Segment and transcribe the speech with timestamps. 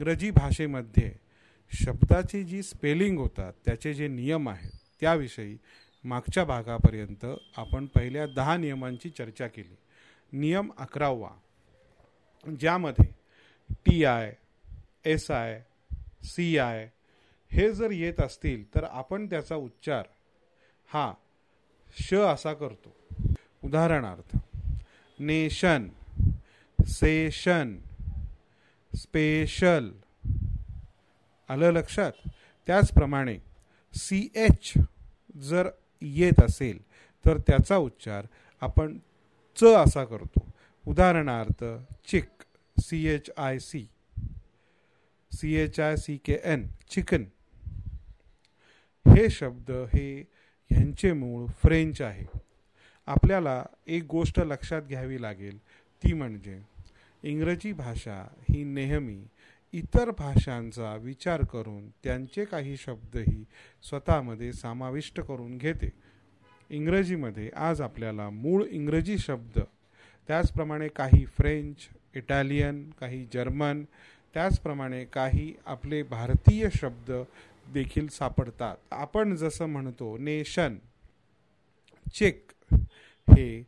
[0.00, 1.12] इंग्रजी भाषेमध्ये
[1.72, 4.70] शब्दाची जी स्पेलिंग होतात त्याचे जे नियम आहेत
[5.00, 5.56] त्याविषयी
[6.04, 7.26] मागच्या भागापर्यंत
[7.56, 9.76] आपण पहिल्या दहा नियमांची चर्चा केली.
[10.32, 11.30] नियम अकरावा
[12.60, 13.04] ज्यामध्ये
[13.70, 14.32] T I
[15.04, 15.62] S I
[16.24, 16.88] C I
[17.50, 20.06] हे जर येत असतील तर आपण त्याचा उच्चार
[20.86, 21.14] हा
[21.96, 22.96] श असा करतो.
[23.64, 24.36] उदाहरणार्थ
[25.18, 25.88] नेशन
[26.86, 27.78] सेशन.
[28.96, 29.90] स्पेशल.
[31.48, 32.12] आलं लक्षात?
[32.66, 33.38] त्याचप्रमाणे
[33.94, 34.72] सी एच
[35.36, 35.68] जर
[36.00, 36.82] येत असेल
[37.26, 38.26] तर त्याचा उच्चार
[38.60, 38.98] आपण
[39.56, 40.50] च असा करतो.
[40.86, 41.64] उदाहरणार्थ
[42.08, 42.28] chick
[42.80, 43.88] C H I C
[45.32, 47.24] C H I C K N chicken.
[49.06, 50.24] हे शब्द हे
[50.70, 52.38] ह्यांचे मूळ फ्रेंच आहे.
[53.06, 55.58] आपल्याला एक गोष्ट लक्षात घ्यावी लागेल
[56.02, 56.60] ती म्हणजे
[57.22, 59.22] इंग्रजी भाषा ही नेहमी
[59.72, 63.44] इतर भाषांचा विचार करून त्यांचे काही शब्दही
[63.82, 65.90] स्वतःमध्ये समाविष्ट करून घेते.
[66.70, 69.58] इंग्रजीमध्ये आज आपल्याला मूळ इंग्रजी शब्द
[70.28, 71.76] त्याचप्रमाणे काही फ्रेंच
[72.14, 73.84] इटालियन काही जर्मन
[74.34, 77.12] त्याचप्रमाणे काही आपले भारतीय शब्द
[77.72, 78.76] देखील सापडतात.
[78.90, 80.78] आपण जसं म्हणतो नेशन
[82.14, 82.52] चेक
[83.36, 83.62] हे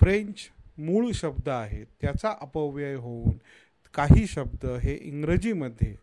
[0.00, 3.36] फ्रेंच मूळ शब्द आहेत त्याचा अपव्यय होऊन
[3.94, 5.94] काही शब्द हे इंग्रजीमध्ये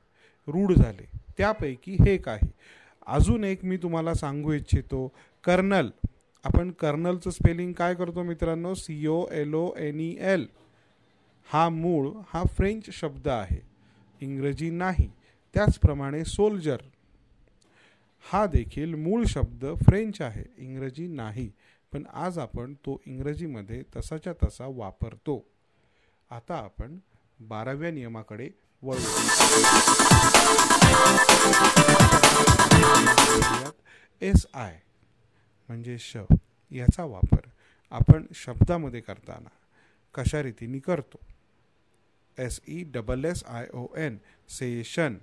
[0.48, 1.06] रूढ झाले.
[1.38, 2.50] त्यापैकी हे काही.
[3.08, 5.12] अजून एक मी तुम्हाला सांगू इच्छितो.
[5.44, 5.90] कर्नल.
[6.44, 8.74] आपण कर्नलचं स्पेलिंग काय करतो मित्रांनो?
[8.74, 10.48] C O L O N E L
[11.46, 13.62] हा मूळ हा फ्रेंच शब्द आहे.
[14.22, 15.12] इंग्रजी नाही.
[15.54, 16.78] त्याचप्रमाणे सोल्जर
[18.32, 20.44] हा देखील मूळ शब्द फ्रेंच आहे.
[20.58, 21.52] इंग्रजी नाही.
[21.94, 25.46] पण आज आपण तो इंग्रजीमध्ये तसाच्या तसा वापरतो.
[26.29, 26.97] आता आपण
[27.40, 28.50] बाराव्या नियमाकडे
[28.81, 29.00] वळू.
[34.22, 34.80] एस आय
[35.69, 36.18] म्हणजे श
[36.72, 37.50] याचा वापर
[37.91, 39.50] आपण शब्दामध्ये करताना
[40.16, 41.19] कशा रीतीने करतो?
[42.38, 44.18] S E double S I O N
[44.50, 45.18] session.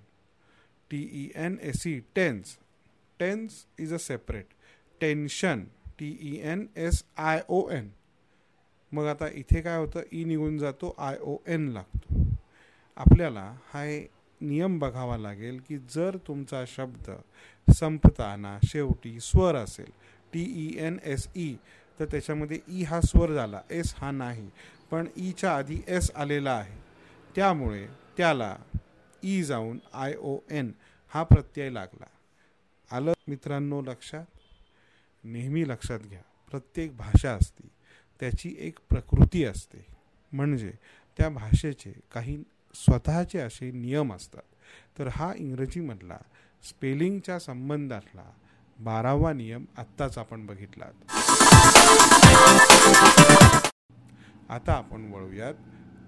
[0.91, 2.57] T E N S E tense.
[3.21, 4.47] Tense is a separate.
[5.01, 5.65] Tension.
[5.99, 7.91] T E N S I O N
[8.93, 10.01] मग आता इथे काय होतं?
[10.13, 12.23] ई निघून जातो आय ओ एन लागतो.
[12.97, 13.85] आपल्याला हा
[14.41, 17.11] नियम बघावा लागेल की जर तुमचा शब्द
[17.69, 19.91] संपताना शेवटी स्वर असेल
[20.33, 21.53] T E N S E
[22.01, 24.49] तर त्याच्यामध्ये ई हा स्वर झाला एस हा नाही.
[24.91, 26.77] पण e ईच्या आधी एस आलेला आहे.
[27.37, 28.55] त्यामुळे त्याला
[29.23, 30.71] ई जाऊन आय ओ एन
[31.15, 32.07] हा प्रत्यय लागला.
[32.91, 34.25] आलं मित्रांनो लक्षात?
[35.25, 36.21] नेहमी लक्षात घ्या.
[36.51, 37.69] प्रत्येक भाषा असते.
[38.21, 39.87] त्याची एक प्रकृती असते.
[40.33, 40.73] म्हणजे
[41.19, 42.43] त्या भाषेचे काही
[42.75, 44.43] स्वतःचे असे नियम असतात.
[44.99, 46.19] तर हा इंग्रजीमधला
[46.69, 48.31] स्पेलिंगच्या संबंधातला
[48.79, 50.85] बारावा नियम आत्ताच आपण बघितला
[54.49, 55.55] आता आपण वळूयात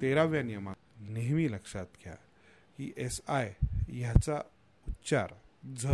[0.02, 0.74] तेराव्या नियमात.
[1.00, 2.14] नेहमी लक्षात घ्या.
[2.76, 3.54] की एस आय
[3.88, 4.40] ह्याचा
[4.88, 5.32] उच्चार
[5.80, 5.88] झ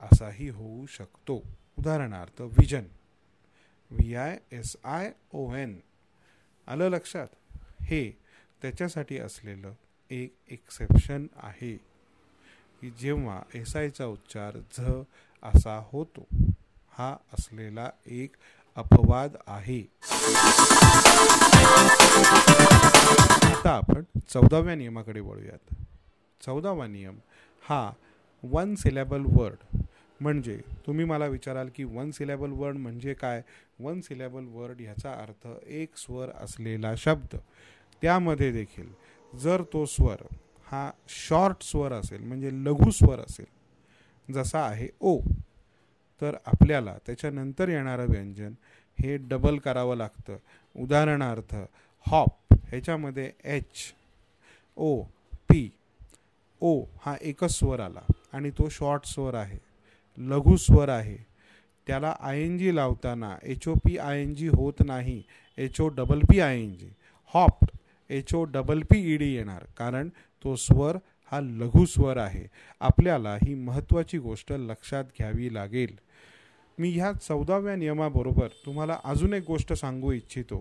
[0.00, 1.42] असाही होऊ शकतो.
[1.78, 2.84] उदाहरणार्थ vision
[3.90, 5.78] V I S I O N
[6.66, 7.26] आलं लक्षात?
[7.82, 8.10] हे
[8.62, 9.72] त्याच्यासाठी असलेलं
[10.10, 11.76] एक एक्सेप्शन आहे.
[12.80, 15.02] की जेव्हा एस आयचा उच्चार झ
[15.42, 16.26] असा होतो
[16.98, 18.36] हा असलेला एक
[18.76, 19.80] अपवाद आहे.
[23.50, 25.74] आता आपण चौदाव्या नियमाकडे वळूयात.
[26.40, 27.18] चौदावा नियम
[27.68, 27.92] हा
[28.42, 29.78] वन सिलेबल वर्ड
[30.20, 30.56] म्हणजे
[30.86, 33.42] तुम्ही मला विचाराल की वन सिलेबल वर्ड म्हणजे काय?
[33.78, 37.36] वन सिलेबल वर्ड ह्याचा अर्थ एक स्वर असलेला शब्द.
[38.02, 38.88] त्यामध्ये देखील
[39.32, 40.22] जर तो स्वर
[40.66, 45.18] हा शॉर्ट स्वर असेल म्हणजे लघु स्वर असेल जसा आहे ओ
[46.22, 48.52] तर आपल्याला त्याच्यानंतर येणारं व्यंजन
[48.98, 50.36] हे डबल करावं लागतं.
[50.76, 51.54] उदाहरणार्थ
[52.06, 53.92] हॉप ह्याच्यामध्ये एच
[54.76, 55.02] ओ
[55.48, 55.68] पी
[56.60, 58.00] ओ हा एकच स्वर आला
[58.32, 59.58] आणि तो शॉर्ट स्वर आहे.
[60.18, 61.16] लघु स्वर आहे.
[61.86, 65.22] त्याला आय एन जी लावताना H O P I N G होत नाही.
[65.58, 66.88] H O double P I N G
[67.34, 67.70] hopped
[68.10, 69.64] H O double P E D येणार.
[69.76, 70.08] कारण
[70.44, 70.96] तो स्वर
[71.32, 72.44] हा लघु स्वर आहे.
[72.80, 75.94] आपल्याला ही महत्त्वाची गोष्ट लक्षात घ्यावी लागेल.
[76.78, 80.58] मी ह्या चौदाव्या नियमाबरोबर तुम्हाला अजून एक गोष्ट सांगू इच्छितो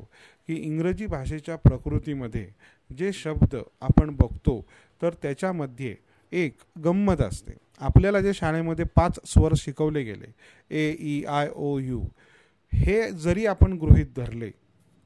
[0.48, 2.48] की इंग्रजी भाषेच्या प्रकृतीमध्ये
[2.98, 4.66] जे शब्द आपण बघतो
[5.02, 5.96] तर त्याच्यामध्ये
[6.32, 7.54] एक गंमत असते.
[7.80, 10.34] आपल्याला जे शाळेमध्ये पाच स्वर शिकवले गेले
[10.70, 12.04] A E I O U
[12.74, 14.52] हे जरी आपण गृहीत धरले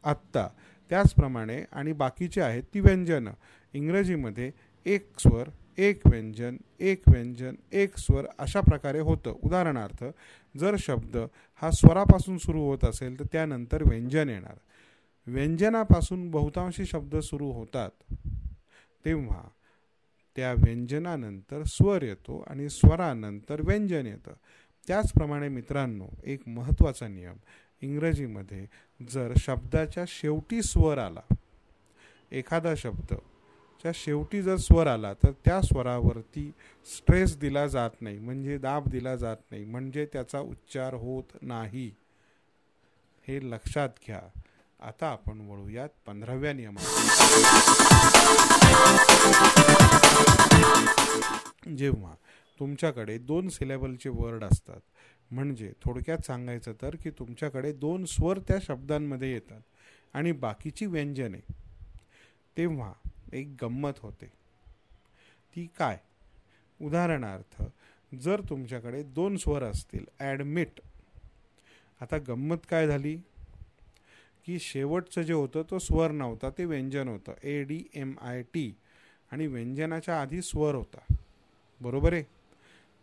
[0.03, 0.47] आत्ता
[0.89, 3.31] त्याचप्रमाणे आणि बाकीचे आहेत ती व्यंजनं.
[3.73, 4.51] इंग्रजीमध्ये
[4.85, 9.33] एक स्वर एक व्यंजन एक व्यंजन एक स्वर अशा प्रकारे होतं.
[9.43, 10.03] उदाहरणार्थ
[10.57, 11.17] जर शब्द
[11.61, 14.55] हा स्वरापासून सुरू होत असेल तर त्यानंतर व्यंजन येणार.
[15.27, 17.89] व्यंजनापासून बहुतांशी शब्द सुरू होतात.
[19.05, 19.41] तेव्हा
[20.39, 24.33] त्या व्यंजनानंतर स्वर येतो आणि स्वरानंतर व्यंजन येतं.
[24.87, 27.35] त्याचप्रमाणे मित्रांनो एक महत्त्वाचा नियम.
[27.81, 28.65] इंग्रजीमध्ये
[29.11, 31.21] जर शब्दाच्या शेवटी स्वर आला
[32.31, 33.13] एखादा शब्द
[33.83, 36.51] च्या शेवटी जर स्वर आला तर त्या स्वरावरती
[36.85, 41.91] स्ट्रेस दिला जात नाही म्हणजे दाब दिला जात नाही म्हणजे त्याचा उच्चार होत नाही.
[43.27, 44.21] हे लक्षात घ्या.
[44.79, 46.81] आता आपण वळूयात पंधराव्या नियमा
[51.79, 52.13] जेव्हा
[52.59, 54.79] तुमच्याकडे दोन सिलेबलचे वर्ड असतात
[55.31, 59.61] म्हणजे थोडक्यात सांगायचं तर की तुमच्याकडे दोन स्वर त्या शब्दांमध्ये येतात
[60.13, 61.39] आणि बाकीची व्यंजने.
[62.57, 62.93] तेव्हा
[63.33, 64.25] एक गंमत होते.
[65.55, 65.97] ती काय?
[66.81, 67.63] उदाहरणार्थ
[68.15, 70.79] जर तुमच्याकडे दोन स्वर असतील ॲडमिट
[72.01, 73.17] आता गंमत काय झाली?
[74.45, 77.33] की शेवटचं जे होतं तो स्वर नव्हता ते व्यंजन होतं.
[77.43, 78.75] A D M I T
[79.31, 81.13] आणि व्यंजनाच्या आधी स्वर होता.
[81.79, 82.23] बरोबर आहे?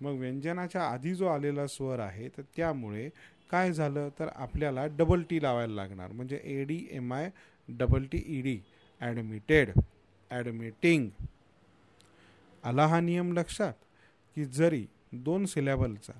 [0.00, 3.08] मग व्यंजनाच्या आधी जो आलेला स्वर आहे तर त्यामुळे
[3.50, 4.08] काय झालं?
[4.18, 6.12] तर आपल्याला डबल टी लावायला लागणार.
[6.12, 7.30] म्हणजे A D M I
[7.68, 8.58] double T E D
[9.00, 9.70] admitted
[10.30, 11.08] admitting
[12.64, 13.72] आला हा नियम लक्षात?
[14.36, 16.12] की जरी दोन सिलेबलचा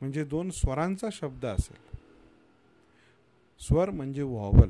[0.00, 1.76] म्हणजे दोन स्वरांचा शब्द असेल.
[3.60, 4.68] स्वर म्हणजे व्हॉवल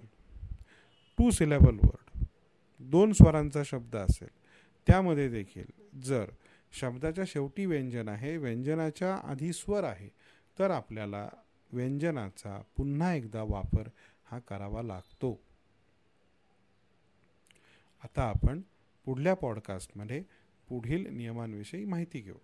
[1.19, 2.25] टू सिलेबल वर्ड
[2.91, 4.29] दोन स्वरांचा शब्द असेल.
[4.87, 6.31] त्यामध्ये देखील जर
[6.72, 10.08] शब्दाच्या शेवटी व्यंजन आहे व्यंजनाच्या आधी स्वर आहे.
[10.58, 11.28] तर आपल्याला
[11.72, 13.88] व्यंजनाचा पुन्हा एकदा वापर
[14.30, 15.40] हा करावा लागतो.
[18.04, 18.60] आता आपण
[19.04, 20.22] पुढल्या पॉडकास्टमध्ये
[20.69, 22.34] पुढील नियमांविषयी माहिती घेऊ.